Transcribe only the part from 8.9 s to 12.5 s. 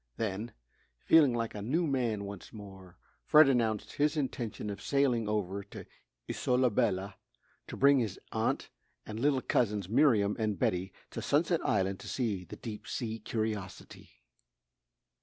and little cousins, Miriam and Betty, to Sunset Island to see